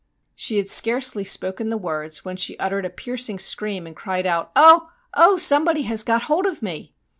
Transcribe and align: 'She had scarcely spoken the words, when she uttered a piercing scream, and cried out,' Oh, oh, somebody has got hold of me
'She 0.35 0.57
had 0.57 0.67
scarcely 0.67 1.23
spoken 1.23 1.69
the 1.69 1.77
words, 1.77 2.25
when 2.25 2.35
she 2.35 2.57
uttered 2.57 2.87
a 2.87 2.89
piercing 2.89 3.37
scream, 3.37 3.85
and 3.85 3.95
cried 3.95 4.25
out,' 4.25 4.51
Oh, 4.55 4.89
oh, 5.13 5.37
somebody 5.37 5.83
has 5.83 6.01
got 6.01 6.23
hold 6.23 6.47
of 6.47 6.63
me 6.63 6.95